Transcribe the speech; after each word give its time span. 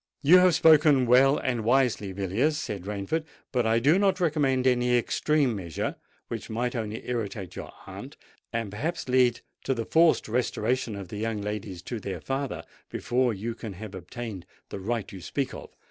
"You 0.23 0.39
have 0.39 0.55
spoken 0.55 1.05
well 1.05 1.37
and 1.37 1.63
wisely, 1.63 2.11
Villiers," 2.11 2.57
said 2.57 2.85
Rainford; 2.85 3.23
"but 3.51 3.67
I 3.67 3.77
do 3.77 3.99
not 3.99 4.19
recommend 4.19 4.65
any 4.65 4.97
extreme 4.97 5.55
measure, 5.55 5.95
which 6.27 6.49
might 6.49 6.75
only 6.75 7.07
irritate 7.07 7.55
your 7.55 7.71
aunt, 7.85 8.17
and 8.51 8.71
perhaps 8.71 9.07
lead 9.07 9.41
to 9.63 9.75
the 9.75 9.85
forced 9.85 10.27
restoration 10.27 10.95
of 10.95 11.09
the 11.09 11.17
young 11.17 11.39
ladies 11.39 11.83
to 11.83 11.99
their 11.99 12.19
father 12.19 12.63
before 12.89 13.31
you 13.31 13.53
can 13.53 13.73
have 13.73 13.93
obtained 13.93 14.47
the 14.69 14.79
right 14.79 15.11
you 15.11 15.21
speak 15.21 15.53
of. 15.53 15.69